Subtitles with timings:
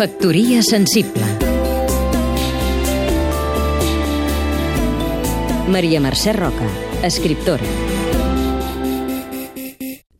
[0.00, 1.26] Factoria sensible
[5.68, 6.64] Maria Mercè Roca,
[7.04, 7.66] escriptora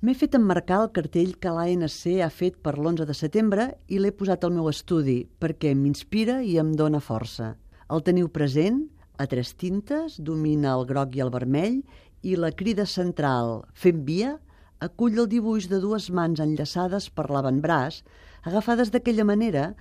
[0.05, 4.13] M'he fet emmarcar el cartell que l'ANC ha fet per l'11 de setembre i l'he
[4.13, 7.55] posat al meu estudi perquè m'inspira i em dóna força.
[7.89, 8.83] El teniu present?
[9.17, 11.81] A tres tintes, domina el groc i el vermell
[12.21, 14.37] i la crida central «Fem via»
[14.81, 18.03] acull el dibuix de dues mans enllaçades per l'avantbraç,
[18.49, 19.75] agafades d'aquella manera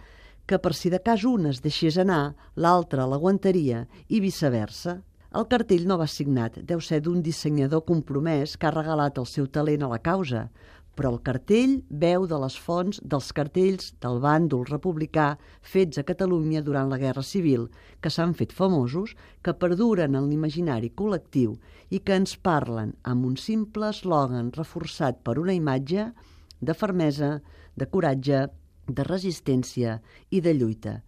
[0.50, 5.00] que per si de cas una es deixés anar, l'altra l'aguantaria i viceversa.
[5.30, 9.46] El cartell no va signat, deu ser d'un dissenyador compromès que ha regalat el seu
[9.46, 10.48] talent a la causa,
[11.00, 15.30] però el cartell veu de les fonts dels cartells del bàndol republicà
[15.74, 17.70] fets a Catalunya durant la Guerra Civil,
[18.04, 21.56] que s'han fet famosos, que perduren en l'imaginari col·lectiu
[21.96, 26.10] i que ens parlen amb un simple eslògan reforçat per una imatge
[26.60, 27.38] de fermesa,
[27.80, 28.50] de coratge,
[28.92, 30.02] de resistència
[30.36, 31.00] i de lluita.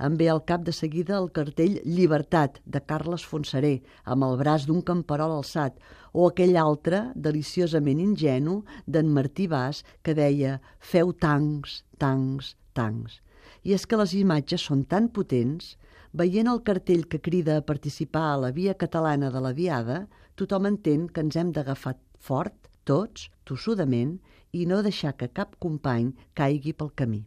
[0.00, 4.64] Em ve al cap de seguida el cartell Llibertat, de Carles Fonseré, amb el braç
[4.64, 5.76] d'un camperol alçat,
[6.16, 13.20] o aquell altre, deliciosament ingenu, d'en Martí Bas, que deia «Feu tancs, tancs, tancs».
[13.60, 15.74] I és que les imatges són tan potents,
[16.16, 20.70] veient el cartell que crida a participar a la via catalana de la Diada, tothom
[20.70, 22.56] entén que ens hem d'agafar fort,
[22.88, 24.16] tots, tossudament,
[24.56, 27.26] i no deixar que cap company caigui pel camí.